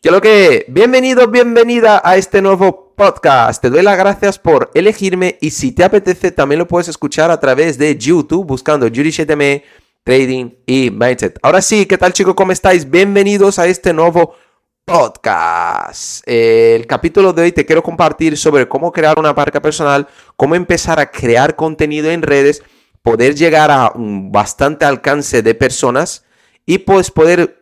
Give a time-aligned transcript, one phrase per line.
[0.00, 3.60] Que lo que, bienvenido, bienvenida a este nuevo podcast.
[3.60, 7.40] Te doy las gracias por elegirme y si te apetece también lo puedes escuchar a
[7.40, 9.64] través de YouTube buscando Judy 7
[10.04, 11.40] Trading y Mindset.
[11.42, 12.36] Ahora sí, ¿qué tal chicos?
[12.36, 12.88] ¿Cómo estáis?
[12.88, 14.36] Bienvenidos a este nuevo
[14.84, 16.22] podcast.
[16.26, 20.06] El capítulo de hoy te quiero compartir sobre cómo crear una marca personal,
[20.36, 22.62] cómo empezar a crear contenido en redes,
[23.02, 26.24] poder llegar a un bastante alcance de personas
[26.64, 27.57] y pues poder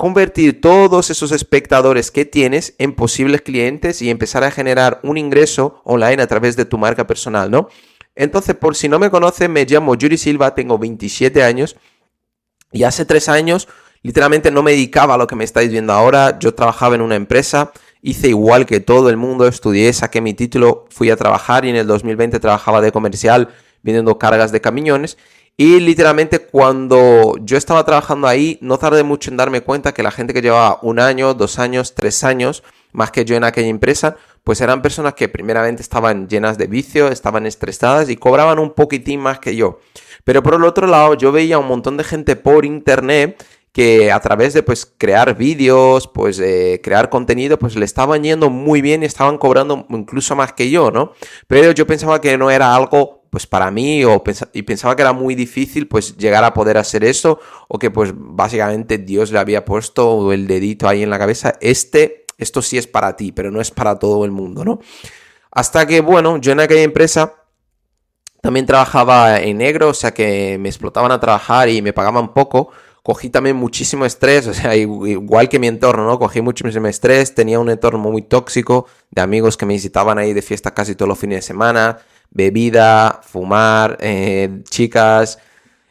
[0.00, 5.82] convertir todos esos espectadores que tienes en posibles clientes y empezar a generar un ingreso
[5.84, 7.68] online a través de tu marca personal, ¿no?
[8.14, 11.76] Entonces, por si no me conocen, me llamo Yuri Silva, tengo 27 años
[12.72, 13.68] y hace tres años
[14.00, 17.16] literalmente no me dedicaba a lo que me estáis viendo ahora, yo trabajaba en una
[17.16, 21.68] empresa, hice igual que todo el mundo, estudié, saqué mi título, fui a trabajar y
[21.68, 23.50] en el 2020 trabajaba de comercial
[23.82, 25.18] vendiendo cargas de camiones
[25.60, 30.10] y literalmente cuando yo estaba trabajando ahí, no tardé mucho en darme cuenta que la
[30.10, 34.16] gente que llevaba un año, dos años, tres años, más que yo en aquella empresa,
[34.42, 39.20] pues eran personas que primeramente estaban llenas de vicio, estaban estresadas y cobraban un poquitín
[39.20, 39.80] más que yo.
[40.24, 44.20] Pero por el otro lado, yo veía un montón de gente por internet que a
[44.20, 46.42] través de pues crear vídeos, pues
[46.82, 50.90] crear contenido, pues le estaban yendo muy bien y estaban cobrando incluso más que yo,
[50.90, 51.12] ¿no?
[51.46, 55.12] Pero yo pensaba que no era algo pues para mí o y pensaba que era
[55.12, 59.64] muy difícil pues llegar a poder hacer eso o que pues básicamente Dios le había
[59.64, 63.60] puesto el dedito ahí en la cabeza, este, esto sí es para ti, pero no
[63.60, 64.80] es para todo el mundo, ¿no?
[65.52, 67.34] Hasta que, bueno, yo en aquella empresa
[68.40, 72.70] también trabajaba en negro, o sea que me explotaban a trabajar y me pagaban poco.
[73.02, 76.18] Cogí también muchísimo estrés, o sea, igual que mi entorno, ¿no?
[76.18, 80.42] Cogí muchísimo estrés, tenía un entorno muy tóxico de amigos que me visitaban ahí de
[80.42, 81.98] fiesta casi todos los fines de semana,
[82.30, 85.38] bebida, fumar, eh, chicas.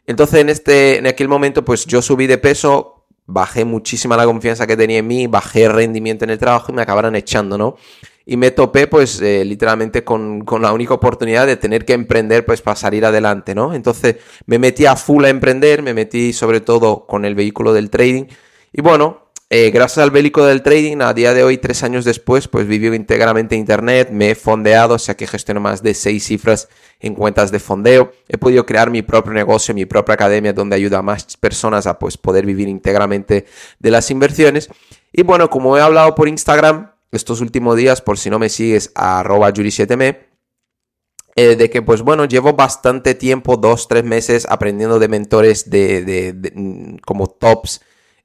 [0.06, 4.66] Entonces en, este, en aquel momento pues yo subí de peso, bajé muchísima la confianza
[4.66, 7.76] que tenía en mí, bajé rendimiento en el trabajo y me acabaron echando, ¿no?
[8.31, 12.45] Y me topé pues eh, literalmente con, con, la única oportunidad de tener que emprender
[12.45, 13.73] pues para salir adelante, ¿no?
[13.73, 17.90] Entonces me metí a full a emprender, me metí sobre todo con el vehículo del
[17.90, 18.25] trading
[18.72, 22.47] y bueno, eh, gracias al bélico del trading, a día de hoy, tres años después,
[22.47, 26.69] pues vivo íntegramente Internet, me he fondeado, o sea que gestiono más de seis cifras
[27.00, 28.11] en cuentas de fondeo.
[28.28, 31.97] He podido crear mi propio negocio, mi propia academia, donde ayuda a más personas a
[31.97, 33.47] pues, poder vivir íntegramente
[33.79, 34.69] de las inversiones.
[35.11, 38.92] Y bueno, como he hablado por Instagram estos últimos días, por si no me sigues,
[38.96, 40.30] arroba 7 me
[41.36, 46.52] eh, de que pues bueno, llevo bastante tiempo, dos, tres meses, aprendiendo de mentores de
[46.53, 47.81] mm, como tops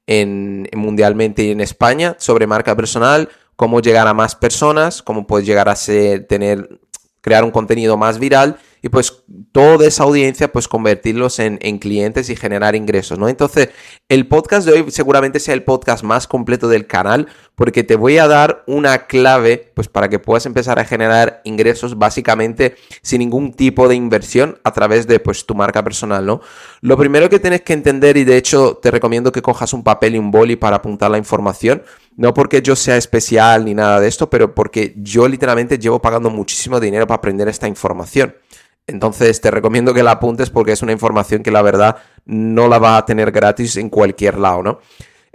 [0.07, 5.47] en, mundialmente y en España sobre marca personal, cómo llegar a más personas, cómo puedes
[5.47, 6.79] llegar a ser, tener,
[7.21, 12.35] crear un contenido más viral y pues toda esa audiencia pues convertirlos en, clientes y
[12.35, 13.27] generar ingresos, ¿no?
[13.27, 13.69] Entonces
[14.09, 18.19] el podcast de hoy seguramente sea el podcast más completo del canal porque te voy
[18.19, 23.53] a dar una clave pues para que puedas empezar a generar ingresos básicamente sin ningún
[23.53, 26.41] tipo de inversión a través de pues tu marca personal, ¿no?
[26.81, 30.13] Lo primero que tienes que entender y de hecho te recomiendo que cojas un papel
[30.13, 31.81] y un boli para apuntar la información,
[32.17, 36.29] no porque yo sea especial ni nada de esto, pero porque yo literalmente llevo pagando
[36.29, 38.35] muchísimo dinero para aprender esta información.
[38.87, 42.77] Entonces te recomiendo que la apuntes porque es una información que la verdad no la
[42.77, 44.79] va a tener gratis en cualquier lado, ¿no?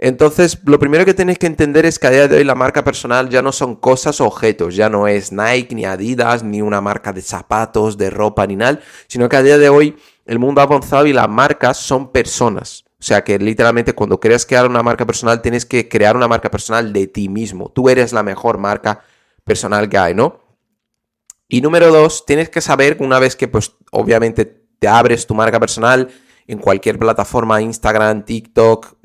[0.03, 2.83] Entonces, lo primero que tenéis que entender es que a día de hoy la marca
[2.83, 6.81] personal ya no son cosas o objetos, ya no es Nike, ni Adidas, ni una
[6.81, 9.95] marca de zapatos, de ropa, ni nada, sino que a día de hoy
[10.25, 12.83] el mundo ha avanzado y las marcas son personas.
[12.99, 16.49] O sea que literalmente cuando quieres crear una marca personal tienes que crear una marca
[16.49, 17.69] personal de ti mismo.
[17.69, 19.03] Tú eres la mejor marca
[19.43, 20.39] personal que hay, ¿no?
[21.53, 24.45] Y número dos, tienes que saber una vez que pues obviamente
[24.79, 26.07] te abres tu marca personal
[26.47, 28.95] en cualquier plataforma, Instagram, TikTok,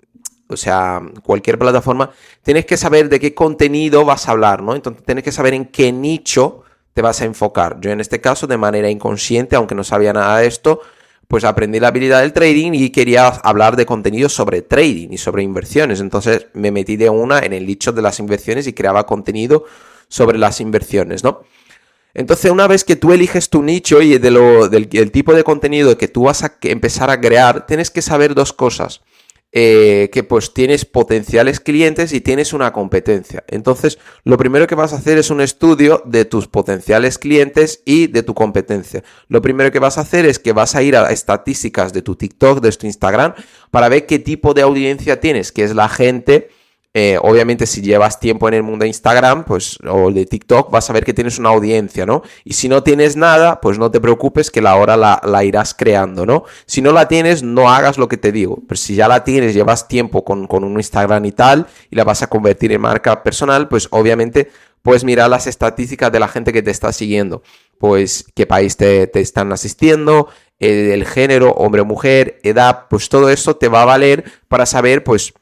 [0.47, 2.13] o sea, cualquier plataforma,
[2.45, 4.77] tienes que saber de qué contenido vas a hablar, ¿no?
[4.77, 6.63] Entonces tienes que saber en qué nicho
[6.95, 7.81] te vas a enfocar.
[7.81, 10.83] Yo en este caso, de manera inconsciente, aunque no sabía nada de esto,
[11.27, 15.43] pues aprendí la habilidad del trading y quería hablar de contenido sobre trading y sobre
[15.43, 15.99] inversiones.
[15.99, 19.65] Entonces me metí de una en el nicho de las inversiones y creaba contenido
[20.07, 21.41] sobre las inversiones, ¿no?
[22.19, 26.25] Entonces, una vez que tú eliges tu nicho y del, tipo de contenido que tú
[26.25, 29.03] vas a empezar a crear, tienes que saber dos cosas.
[29.59, 33.45] eh, que pues tienes potenciales clientes y tienes una competencia.
[33.49, 38.09] Entonces, lo primero que vas a hacer es un estudio de tus potenciales clientes y
[38.09, 39.03] de tu competencia.
[39.29, 42.17] Lo primero que vas a hacer es que vas a ir a estadísticas de tu
[42.17, 43.35] TikTok, de tu Instagram,
[43.71, 46.49] para ver qué tipo de audiencia tienes, que es la gente
[46.99, 50.89] eh, obviamente, si llevas tiempo en el mundo de Instagram, pues, o de TikTok, vas
[50.89, 52.23] a ver que tienes una audiencia, ¿no?
[52.43, 56.25] Y si no tienes nada, pues no te preocupes que la hora la, irás creando,
[56.25, 56.45] ¿no?
[56.65, 58.63] Si no la tienes, no hagas lo que te digo.
[58.67, 62.23] Pero si ya la tienes, llevas tiempo con, un Instagram y tal, y la vas
[62.23, 64.49] a convertir en marca personal, pues obviamente
[64.81, 67.43] puedes mirar las estadísticas de la gente que te está siguiendo.
[67.77, 70.29] Pues qué país te, te están asistiendo,
[70.61, 74.65] eh, el género, hombre o mujer, edad, pues todo eso te va a valer para
[74.65, 75.35] saber, pues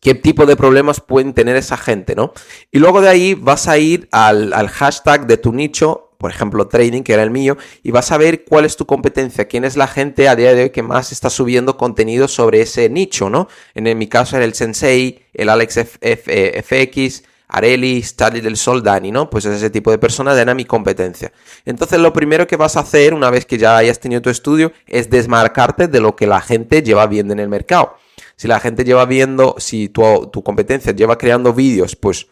[0.00, 2.32] qué tipo de problemas pueden tener esa gente, ¿no?
[2.70, 7.02] Y luego de ahí vas a ir al, hashtag de tu nicho, por ejemplo, trading,
[7.02, 9.86] que era el mío, y vas a ver cuál es tu competencia, quién es la
[9.86, 13.48] gente a día de hoy que más está subiendo contenido sobre ese nicho, ¿no?
[13.74, 19.30] En, mi caso era el Sensei, el Alex FX, Areli, Charlie del Sol, Dani, ¿no?
[19.30, 21.32] Pues ese tipo de personas era mi competencia.
[21.64, 24.72] Entonces lo primero que vas a hacer una vez que ya hayas tenido tu estudio
[24.86, 27.96] es desmarcarte de lo que la gente lleva viendo en el mercado.
[28.36, 30.02] Si la gente lleva viendo, si tu,
[30.32, 32.26] tu competencia lleva creando vídeos, pues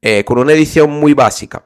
[0.00, 1.64] eh, con una edición muy básica,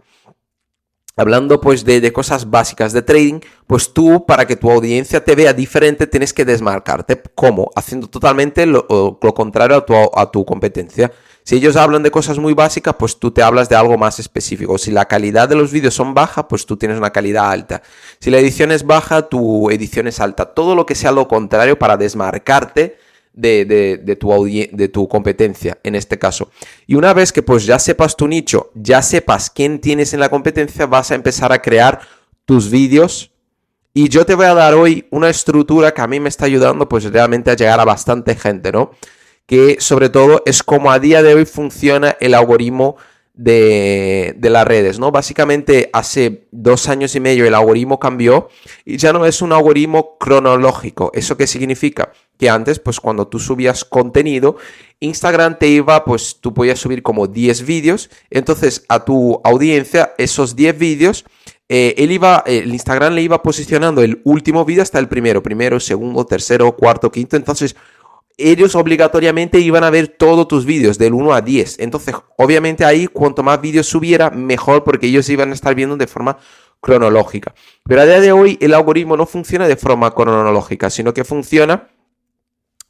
[1.16, 5.52] hablando pues de, cosas básicas de trading, pues tú para que tu audiencia te vea
[5.52, 7.20] diferente tienes que desmarcarte.
[7.34, 7.70] ¿Cómo?
[7.74, 8.86] Haciendo totalmente lo,
[9.20, 11.12] lo contrario a tu, a tu, competencia.
[11.44, 14.78] Si ellos hablan de cosas muy básicas, pues tú te hablas de algo más específico.
[14.78, 17.82] Si la calidad de los vídeos son baja, pues tú tienes una calidad alta.
[18.20, 20.54] Si la edición es baja, tu edición es alta.
[20.54, 22.96] Todo lo que sea lo contrario para desmarcarte
[23.32, 26.50] de, tu de tu competencia en este caso.
[26.86, 30.28] Y una vez que pues ya sepas tu nicho, ya sepas quién tienes en la
[30.28, 32.00] competencia, vas a empezar a crear
[32.44, 33.30] tus vídeos.
[33.94, 36.88] Y yo te voy a dar hoy una estructura que a mí me está ayudando
[36.88, 38.92] pues realmente a llegar a bastante gente, ¿no?
[39.46, 42.96] Que sobre todo es como a día de hoy funciona el algoritmo
[43.34, 45.10] de, las redes, ¿no?
[45.10, 48.48] Básicamente hace dos años y medio el algoritmo cambió
[48.84, 51.10] y ya no es un algoritmo cronológico.
[51.14, 52.12] ¿Eso qué significa?
[52.38, 54.56] Que antes, pues cuando tú subías contenido,
[55.00, 60.54] Instagram te iba, pues tú podías subir como 10 vídeos, entonces a tu audiencia esos
[60.54, 61.24] 10 vídeos
[61.74, 65.80] eh, él iba, el Instagram le iba posicionando el último vídeo hasta el primero, primero,
[65.80, 67.34] segundo, tercero, cuarto, quinto.
[67.34, 67.76] Entonces,
[68.38, 71.78] ellos obligatoriamente iban a ver todos tus vídeos del 1 a 10.
[71.80, 76.06] Entonces, obviamente ahí cuanto más vídeos subiera, mejor porque ellos iban a estar viendo de
[76.06, 76.38] forma
[76.80, 77.54] cronológica.
[77.84, 81.88] Pero a día de hoy el algoritmo no funciona de forma cronológica, sino que funciona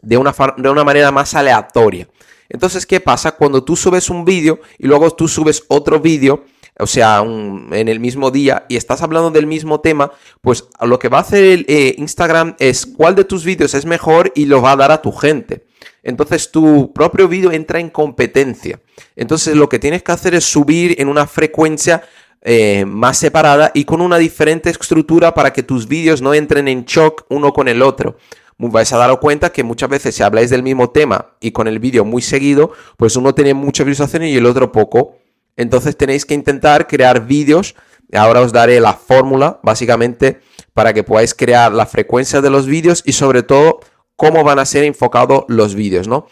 [0.01, 2.09] de una, de una manera más aleatoria.
[2.49, 3.33] Entonces, ¿qué pasa?
[3.33, 6.45] Cuando tú subes un vídeo y luego tú subes otro vídeo,
[6.79, 10.11] o sea, en el mismo día y estás hablando del mismo tema,
[10.41, 13.85] pues lo que va a hacer el, eh, Instagram es cuál de tus vídeos es
[13.85, 15.67] mejor y lo va a dar a tu gente.
[16.03, 18.81] Entonces tu propio vídeo entra en competencia.
[19.17, 22.03] Entonces lo que tienes que hacer es subir en una frecuencia
[22.41, 26.85] eh, más separada y con una diferente estructura para que tus vídeos no entren en
[26.85, 28.17] shock uno con el otro.
[28.59, 31.79] Vais a dar cuenta que muchas veces si habláis del mismo tema y con el
[31.79, 35.17] vídeo muy seguido, pues uno tiene muchas visualizaciones y el otro poco.
[35.57, 37.75] Entonces tenéis que intentar crear vídeos.
[38.13, 40.41] Ahora os daré la fórmula, básicamente,
[40.75, 43.81] para que podáis crear la frecuencia de los vídeos y sobre todo
[44.17, 46.27] cómo van a ser enfocados los vídeos, ¿no?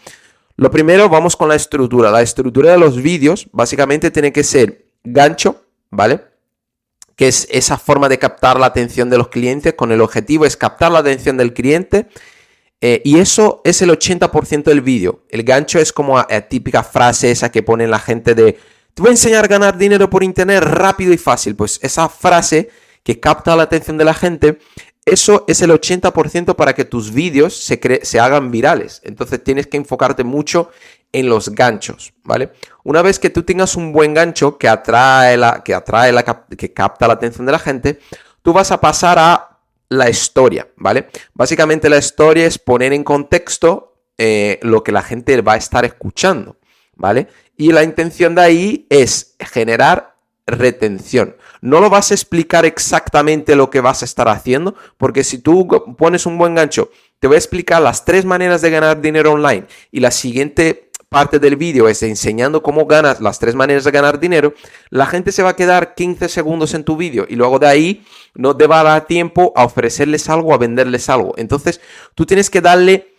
[0.57, 2.11] Lo primero, vamos con la estructura.
[2.11, 6.21] La estructura de los vídeos, básicamente, tiene que ser gancho, ¿vale?
[7.15, 10.57] Que es esa forma de captar la atención de los clientes, con el objetivo es
[10.57, 12.07] captar la atención del cliente.
[12.79, 15.23] Eh, y eso es el 80% del vídeo.
[15.29, 18.57] El gancho es como la típica frase esa que pone la gente de
[18.93, 21.55] te voy a enseñar a ganar dinero por internet rápido y fácil.
[21.55, 22.69] Pues esa frase
[23.03, 24.59] que capta la atención de la gente,
[25.05, 29.01] eso es el 80% para que tus vídeos se, se hagan virales.
[29.03, 30.69] Entonces tienes que enfocarte mucho
[31.11, 32.51] en los ganchos, ¿vale?
[32.83, 36.73] Una vez que tú tengas un buen gancho que atrae la, que atrae la, que
[36.73, 37.99] capta la atención de la gente,
[38.41, 41.09] tú vas a pasar a la historia, ¿vale?
[41.33, 45.83] Básicamente la historia es poner en contexto eh, lo que la gente va a estar
[45.83, 46.57] escuchando,
[46.95, 47.27] ¿vale?
[47.57, 50.15] Y la intención de ahí es generar
[50.47, 51.35] retención.
[51.61, 55.67] No lo vas a explicar exactamente lo que vas a estar haciendo, porque si tú
[55.97, 59.67] pones un buen gancho, te voy a explicar las tres maneras de ganar dinero online
[59.91, 64.17] y la siguiente parte del vídeo es enseñando cómo ganas las tres maneras de ganar
[64.17, 64.53] dinero,
[64.89, 68.05] la gente se va a quedar 15 segundos en tu vídeo y luego de ahí
[68.33, 71.33] no te va a dar tiempo a ofrecerles algo, a venderles algo.
[71.35, 71.81] Entonces,
[72.15, 73.10] tú tienes que darle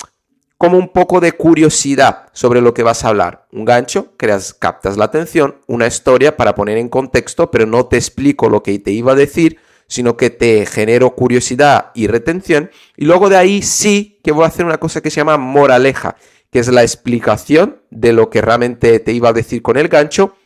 [0.63, 3.49] como un poco de curiosidad sobre lo que vas a hablar.
[3.51, 7.97] Un gancho, creas, captas la atención, una historia para poner en contexto, pero no te
[7.97, 12.71] explico lo que te iba a decir, sino que te genero curiosidad y retención.
[12.97, 16.15] Y luego de ahí sí que voy a hacer una cosa que se llama moraleja,
[16.53, 20.37] que es la explicación de lo que realmente te iba a decir con el gancho.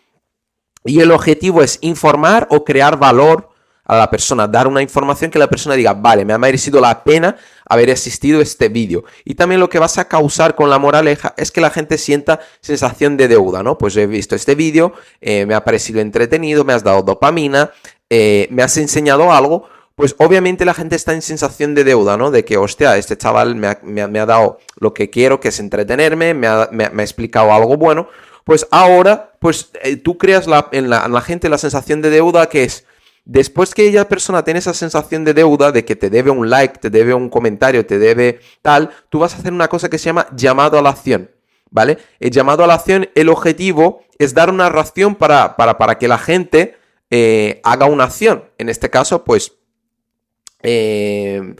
[0.86, 3.50] Y el objetivo es informar o crear valor
[3.84, 7.04] a la persona, dar una información que la persona diga, vale, me ha merecido la
[7.04, 7.36] pena
[7.68, 9.04] haber asistido a este vídeo.
[9.24, 12.40] Y también lo que vas a causar con la moraleja es que la gente sienta
[12.60, 13.78] sensación de deuda, ¿no?
[13.78, 17.70] Pues he visto este vídeo, eh, me ha parecido entretenido, me has dado dopamina,
[18.08, 22.30] eh, me has enseñado algo, pues obviamente la gente está en sensación de deuda, ¿no?
[22.30, 26.46] De que, hostia, este chaval me ha, dado lo que quiero, que es entretenerme, me
[26.46, 26.68] ha,
[26.98, 28.08] explicado algo bueno.
[28.44, 32.48] Pues ahora, pues eh, tú creas en, la, en la gente la sensación de deuda
[32.48, 32.84] que es,
[33.28, 36.78] Después que ella persona tiene esa sensación de deuda, de que te debe un like,
[36.78, 40.04] te debe un comentario, te debe tal, tú vas a hacer una cosa que se
[40.04, 41.32] llama llamado a la acción.
[41.68, 41.98] ¿Vale?
[42.20, 46.18] El llamado a la acción, el objetivo es dar una reacción para, para, que la
[46.18, 46.76] gente
[47.10, 48.44] eh, haga una acción.
[48.58, 49.54] En este caso, pues,
[50.62, 51.56] eh,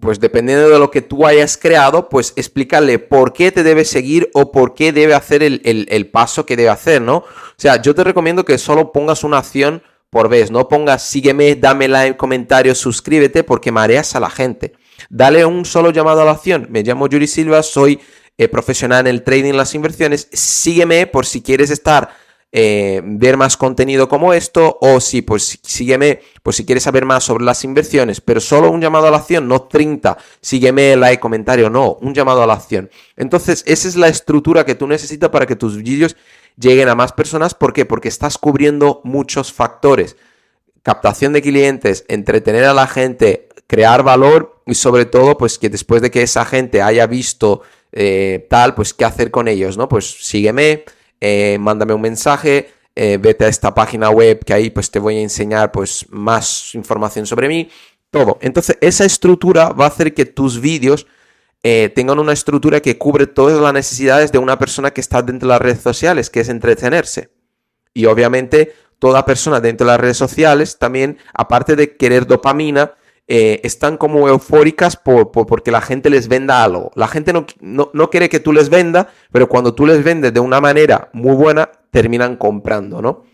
[0.00, 4.28] pues dependiendo de lo que tú hayas creado, pues explícale por qué te debe seguir
[4.34, 7.16] o por qué debe hacer el, el paso que debe hacer, ¿no?
[7.16, 7.24] O
[7.56, 9.82] sea, yo te recomiendo que solo pongas una acción
[10.12, 10.50] por vez.
[10.50, 14.74] No pongas sígueme, dame like, comentario, suscríbete porque mareas a la gente.
[15.08, 16.66] Dale un solo llamado a la acción.
[16.68, 17.98] Me llamo Yuri Silva, soy
[18.36, 20.28] eh, profesional en el trading las inversiones.
[20.30, 22.10] Sígueme por si quieres estar,
[22.52, 27.24] eh, ver más contenido como esto o si, pues sígueme por si quieres saber más
[27.24, 30.18] sobre las inversiones, pero solo un llamado a la acción, no 30.
[30.42, 32.90] Sígueme, like, comentario, no, un llamado a la acción.
[33.16, 36.16] Entonces, esa es la estructura que tú necesitas para que tus vídeos
[36.56, 37.54] lleguen a más personas.
[37.54, 37.84] ¿Por qué?
[37.84, 40.16] Porque estás cubriendo muchos factores.
[40.82, 46.02] Captación de clientes, entretener a la gente, crear valor y sobre todo, pues que después
[46.02, 49.88] de que esa gente haya visto eh, tal, pues qué hacer con ellos, ¿no?
[49.88, 50.84] Pues sígueme,
[51.20, 55.16] eh, mándame un mensaje, eh, vete a esta página web que ahí pues te voy
[55.16, 57.70] a enseñar pues más información sobre mí,
[58.10, 58.38] todo.
[58.40, 61.06] Entonces esa estructura va a hacer que tus vídeos
[61.62, 65.48] eh, tengan una estructura que cubre todas las necesidades de una persona que está dentro
[65.48, 67.30] de las redes sociales, que es entretenerse.
[67.94, 72.94] Y obviamente toda persona dentro de las redes sociales también, aparte de querer dopamina,
[73.28, 76.90] eh, están como eufóricas por, porque la gente les venda algo.
[76.96, 80.40] La gente no, no, quiere que tú les venda, pero cuando tú les vendes de
[80.40, 83.24] una manera muy buena, terminan comprando, ¿no?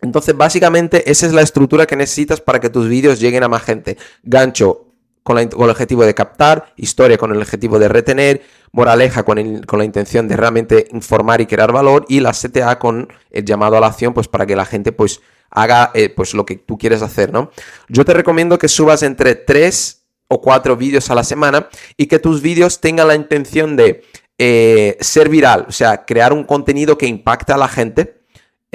[0.00, 3.62] Entonces, básicamente, esa es la estructura que necesitas para que tus vídeos lleguen a más
[3.62, 3.96] gente.
[4.22, 4.85] Gancho,
[5.26, 9.84] con, el objetivo de captar, historia con el objetivo de retener, moraleja con, con, la
[9.84, 13.88] intención de realmente informar y crear valor y la CTA con el llamado a la
[13.88, 17.32] acción pues para que la gente pues haga eh, pues lo que tú quieres hacer,
[17.32, 17.50] ¿no?
[17.88, 22.20] Yo te recomiendo que subas entre 3 o 4 vídeos a la semana y que
[22.20, 24.04] tus vídeos tengan la intención de
[24.38, 28.15] eh, ser viral, o sea, crear un contenido que impacta a la gente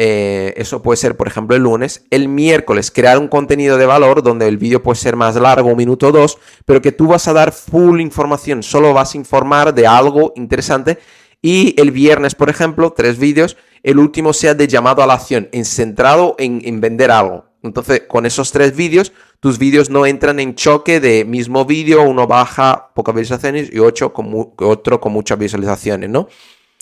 [0.03, 2.05] eh, eso puede ser, por ejemplo, el lunes.
[2.09, 5.77] El miércoles, crear un contenido de valor donde el vídeo puede ser más largo, un
[5.77, 9.75] minuto o dos, pero que tú vas a dar full información, solo vas a informar
[9.75, 10.97] de algo interesante.
[11.39, 15.49] Y el viernes, por ejemplo, tres vídeos, el último sea de llamado a la acción,
[15.51, 17.45] en centrado en, vender algo.
[17.61, 22.25] Entonces, con esos tres vídeos, tus vídeos no entran en choque de mismo vídeo, uno
[22.25, 26.27] baja pocas visualizaciones y ocho con otro con muchas visualizaciones, ¿no?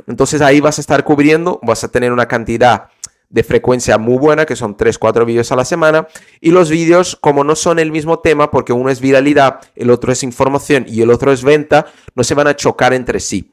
[0.07, 2.88] Entonces ahí vas a estar cubriendo, vas a tener una cantidad
[3.29, 6.07] de frecuencia muy buena, que son 3-4 vídeos a la semana.
[6.41, 10.12] Y los vídeos, como no son el mismo tema, porque uno es viralidad, el otro
[10.12, 13.51] es información y el otro es venta, no se van a chocar entre sí.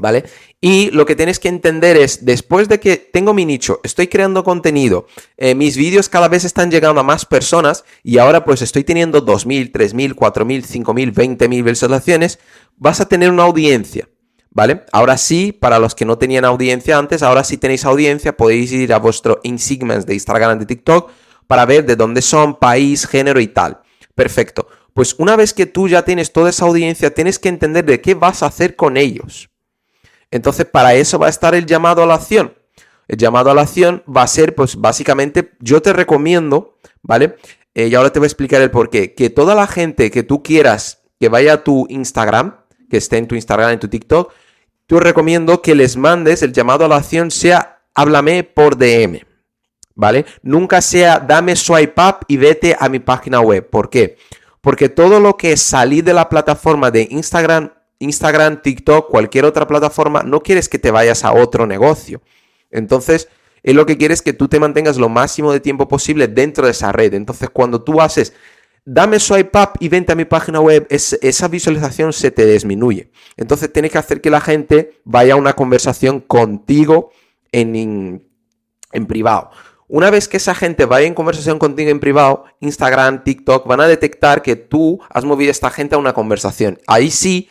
[0.00, 0.26] ¿Vale?
[0.60, 4.44] Y lo que tienes que entender es, después de que tengo mi nicho, estoy creando
[4.44, 8.84] contenido, eh, mis vídeos cada vez están llegando a más personas y ahora pues estoy
[8.84, 12.38] teniendo 2.000, 3.000, 4.000, 5.000, 20.000 visualizaciones,
[12.76, 14.08] vas a tener una audiencia.
[14.58, 14.82] ¿Vale?
[14.90, 18.92] Ahora sí, para los que no tenían audiencia antes, ahora sí tenéis audiencia, podéis ir
[18.92, 21.12] a vuestro InSegments de Instagram, de TikTok,
[21.46, 23.82] para ver de dónde son, país, género y tal.
[24.16, 24.66] Perfecto.
[24.94, 28.14] Pues una vez que tú ya tienes toda esa audiencia, tienes que entender de qué
[28.14, 29.48] vas a hacer con ellos.
[30.32, 32.52] Entonces, para eso va a estar el llamado a la acción.
[33.06, 37.36] El llamado a la acción va a ser, pues básicamente, yo te recomiendo, ¿vale?
[37.76, 39.14] Eh, y ahora te voy a explicar el por qué.
[39.14, 42.56] Que toda la gente que tú quieras que vaya a tu Instagram,
[42.90, 44.32] que esté en tu Instagram, en tu TikTok,
[44.88, 49.20] tú recomiendo que les mandes el llamado a la acción sea háblame por DM.
[49.94, 50.24] ¿Vale?
[50.42, 53.68] Nunca sea dame swipe up y vete a mi página web.
[53.68, 54.16] ¿Por qué?
[54.60, 60.22] Porque todo lo que salir de la plataforma de Instagram, Instagram, TikTok, cualquier otra plataforma,
[60.22, 62.22] no quieres que te vayas a otro negocio.
[62.70, 63.28] Entonces,
[63.62, 66.70] es lo que quieres que tú te mantengas lo máximo de tiempo posible dentro de
[66.70, 67.12] esa red.
[67.14, 68.32] Entonces, cuando tú haces
[68.90, 73.10] dame swipe up y vente a mi página web, esa visualización se te disminuye.
[73.36, 77.10] Entonces tienes que hacer que la gente vaya a una conversación contigo
[77.52, 78.26] en,
[78.92, 79.50] en privado.
[79.88, 83.88] Una vez que esa gente vaya en conversación contigo en privado, Instagram, TikTok, van a
[83.88, 86.78] detectar que tú has movido a esta gente a una conversación.
[86.86, 87.50] Ahí sí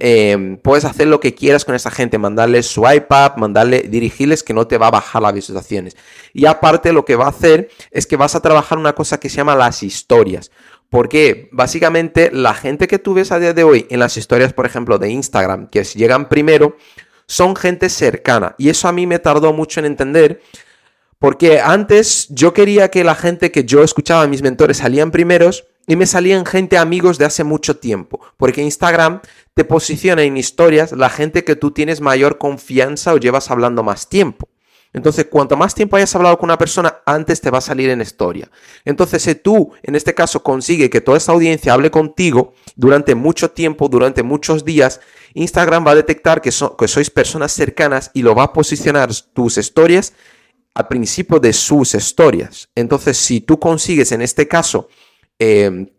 [0.00, 4.52] eh, puedes hacer lo que quieras con esa gente, mandarles swipe up, mandarle, dirigirles que
[4.52, 5.96] no te va a bajar las visualizaciones.
[6.34, 9.28] Y aparte lo que va a hacer es que vas a trabajar una cosa que
[9.28, 10.50] se llama las historias.
[10.90, 14.66] Porque básicamente la gente que tú ves a día de hoy en las historias, por
[14.66, 16.76] ejemplo, de Instagram, que llegan primero,
[17.26, 18.56] son gente cercana.
[18.58, 20.42] Y eso a mí me tardó mucho en entender.
[21.20, 25.96] Porque antes yo quería que la gente que yo escuchaba, mis mentores, salían primeros y
[25.96, 28.20] me salían gente amigos de hace mucho tiempo.
[28.36, 29.22] Porque Instagram
[29.54, 34.08] te posiciona en historias la gente que tú tienes mayor confianza o llevas hablando más
[34.08, 34.48] tiempo.
[34.92, 38.00] Entonces, cuanto más tiempo hayas hablado con una persona, antes te va a salir en
[38.00, 38.48] historia.
[38.84, 43.50] Entonces, si tú, en este caso, consigue que toda esta audiencia hable contigo durante mucho
[43.50, 45.00] tiempo, durante muchos días,
[45.34, 49.58] Instagram va a detectar que, que sois personas cercanas y lo va a posicionar tus
[49.58, 50.12] historias
[50.72, 52.68] al principio de sus historias.
[52.76, 54.88] Entonces, si tú consigues, en este caso,
[55.40, 55.90] eh,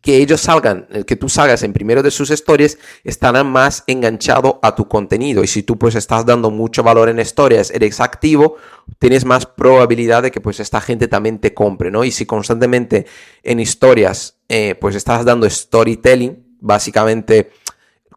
[0.00, 4.54] que ellos salgan, eh, que tú salgas en primero de sus stories, estarán más enganchados
[4.62, 5.42] a tu contenido.
[5.42, 8.56] Y si tú pues estás dando mucho valor en historias, eres activo,
[8.98, 12.04] tienes más probabilidad de que pues esta gente también te compre, ¿no?
[12.04, 13.06] Y si constantemente
[13.42, 17.50] en historias eh, pues estás dando storytelling, básicamente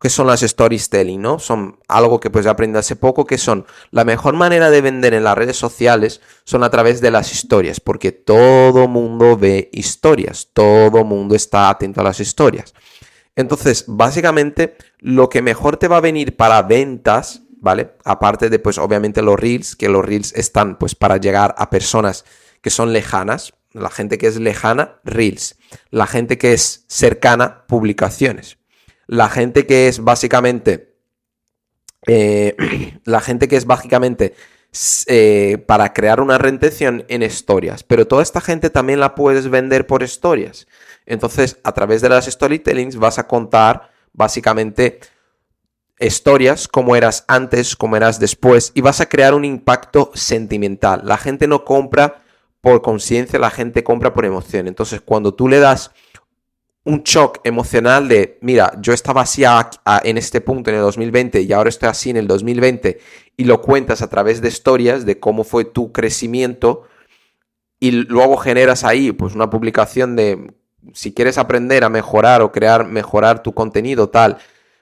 [0.01, 1.37] que son las storytelling, ¿no?
[1.37, 5.23] Son algo que pues aprendí hace poco, que son la mejor manera de vender en
[5.23, 11.05] las redes sociales son a través de las historias, porque todo mundo ve historias, todo
[11.05, 12.73] mundo está atento a las historias.
[13.35, 17.91] Entonces, básicamente, lo que mejor te va a venir para ventas, ¿vale?
[18.03, 22.25] Aparte de, pues, obviamente los reels, que los reels están, pues, para llegar a personas
[22.61, 25.57] que son lejanas, la gente que es lejana, reels,
[25.91, 28.60] la gente que es cercana, publicaciones
[29.11, 30.95] la gente que es básicamente,
[32.07, 32.55] eh,
[33.03, 34.35] la gente que es básicamente
[35.05, 39.85] eh, para crear una retención en historias, pero toda esta gente también la puedes vender
[39.85, 40.65] por historias.
[41.05, 45.01] Entonces, a través de las storytellings vas a contar básicamente
[45.99, 51.01] historias como eras antes, como eras después, y vas a crear un impacto sentimental.
[51.03, 52.23] La gente no compra
[52.61, 54.69] por conciencia, la gente compra por emoción.
[54.69, 55.91] Entonces, cuando tú le das
[56.83, 59.43] un shock emocional de, mira, yo estaba así
[60.03, 62.99] en este punto en el 2020 y ahora estoy así en el 2020
[63.37, 66.83] y lo cuentas a través de historias de cómo fue tu crecimiento
[67.79, 70.53] y luego generas ahí pues una publicación de
[70.93, 74.37] si quieres aprender a mejorar o crear, mejorar tu contenido tal,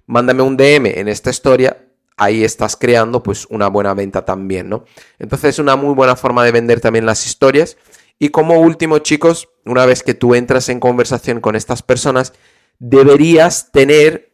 [0.06, 1.86] mándame un DM en esta historia,
[2.16, 4.86] ahí estás creando pues una buena venta también, ¿no?
[5.18, 7.78] Entonces es una muy buena forma de vender también las historias.
[8.20, 12.34] Y como último, chicos, una vez que tú entras en conversación con estas personas,
[12.78, 14.34] deberías tener,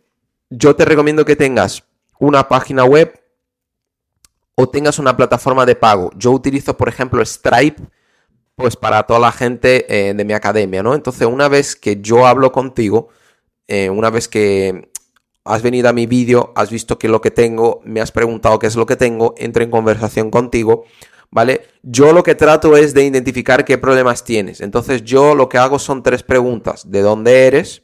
[0.49, 1.83] yo te recomiendo que tengas
[2.19, 3.21] una página web
[4.55, 6.09] o tengas una plataforma de pago.
[6.15, 7.83] Yo utilizo, por ejemplo, Stripe,
[8.55, 10.95] pues para toda la gente eh, de mi academia, ¿no?
[10.95, 13.09] Entonces, una vez que yo hablo contigo,
[13.67, 14.89] eh, una vez que
[15.43, 18.57] has venido a mi vídeo, has visto qué es lo que tengo, me has preguntado
[18.57, 20.85] qué es lo que tengo, entro en conversación contigo,
[21.31, 21.67] ¿vale?
[21.83, 24.61] Yo lo que trato es de identificar qué problemas tienes.
[24.61, 26.89] Entonces yo lo que hago son tres preguntas.
[26.89, 27.83] ¿De dónde eres?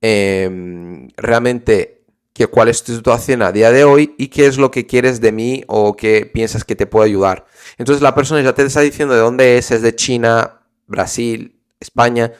[0.00, 4.14] Em, realmente, ¿qué, ¿cuál es tu situación a día de hoy?
[4.18, 7.46] ¿Y qué es lo que quieres de mí o qué piensas que te puedo ayudar?
[7.78, 12.32] Entonces la persona ya te está diciendo de dónde es, es de China, Brasil, España.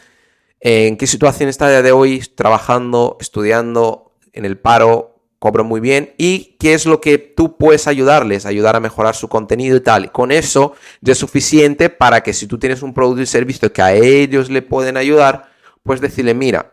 [0.60, 2.20] ¿En qué situación está a día de hoy?
[2.34, 7.86] Trabajando, estudiando, en el paro, cobro muy bien y qué es lo que tú puedes
[7.86, 10.10] ayudarles, ayudar a mejorar su contenido y tal.
[10.12, 13.82] con eso ya es suficiente para que si tú tienes un producto y servicio que
[13.82, 15.50] a ellos le pueden ayudar,
[15.82, 16.72] pues decirle, mira,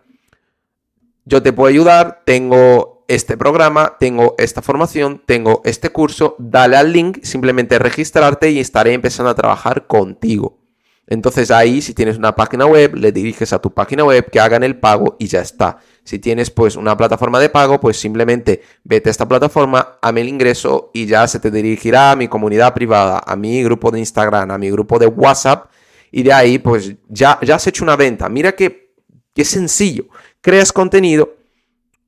[1.26, 6.92] yo te puedo ayudar, tengo este programa, tengo esta formación, tengo este curso, dale al
[6.92, 10.60] link, simplemente registrarte y estaré empezando a trabajar contigo.
[11.08, 14.64] Entonces ahí, si tienes una página web, le diriges a tu página web, que hagan
[14.64, 15.78] el pago y ya está.
[16.06, 20.30] Si tienes pues una plataforma de pago, pues simplemente vete a esta plataforma, ame el
[20.30, 24.52] ingreso y ya se te dirigirá a mi comunidad privada, a mi grupo de Instagram,
[24.52, 25.66] a mi grupo de WhatsApp
[26.12, 28.30] y de ahí pues ya, ya has hecho una venta.
[28.30, 28.94] Mira que,
[29.34, 30.06] que sencillo.
[30.42, 31.38] Creas contenido,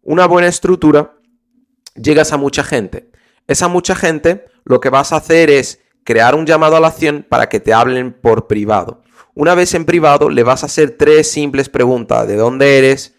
[0.04, 1.16] una buena estructura,
[1.96, 3.10] llegas a mucha gente.
[3.48, 7.26] Esa mucha gente lo que vas a hacer es crear un llamado a la acción
[7.28, 9.02] para que te hablen por privado.
[9.34, 12.28] Una vez en privado, le vas a hacer tres simples preguntas.
[12.28, 13.17] ¿De dónde eres?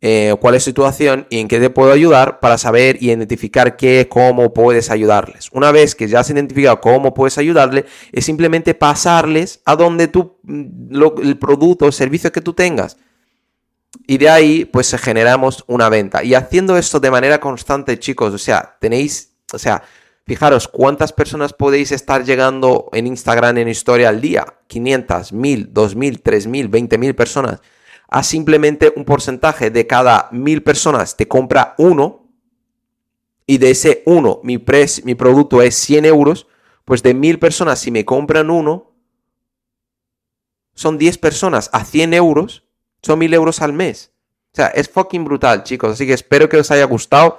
[0.00, 1.26] Eh, ¿Cuál es tu situación?
[1.30, 2.40] ¿Y en qué te puedo ayudar?
[2.40, 5.48] Para saber y identificar qué, cómo puedes ayudarles.
[5.52, 10.38] Una vez que ya has identificado cómo puedes ayudarle, es simplemente pasarles a donde tú,
[10.42, 12.98] mm, el producto o servicio que tú tengas.
[14.06, 16.22] Y de ahí, pues generamos una venta.
[16.22, 19.82] Y haciendo esto de manera constante, chicos, o sea, tenéis, o sea,
[20.28, 24.44] Fijaros, ¿cuántas personas podéis estar llegando en Instagram en historia al día?
[24.66, 27.60] 500, 1000, 2000, 3000, 20000 personas.
[28.08, 32.28] A simplemente un porcentaje de cada 1000 personas te compra uno
[33.46, 34.62] y de ese uno mi,
[35.04, 36.46] mi producto es 100 euros,
[36.84, 38.92] pues de 1000 personas si me compran uno,
[40.74, 42.64] son 10 personas a 100 euros,
[43.02, 44.12] son 1000 euros al mes.
[44.52, 45.92] O sea, es fucking brutal, chicos.
[45.92, 47.38] Así que espero que os haya gustado.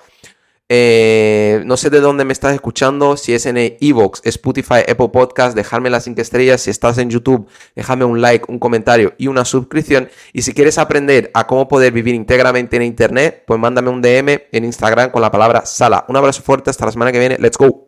[0.70, 5.56] Eh, no sé de dónde me estás escuchando, si es en Evox, Spotify, Apple Podcast,
[5.56, 6.62] dejarme las 5 estrellas.
[6.62, 10.10] Si estás en YouTube, déjame un like, un comentario y una suscripción.
[10.34, 14.42] Y si quieres aprender a cómo poder vivir íntegramente en Internet, pues mándame un DM
[14.52, 16.06] en Instagram con la palabra sala.
[16.10, 17.38] Un abrazo fuerte, hasta la semana que viene.
[17.40, 17.87] Let's go.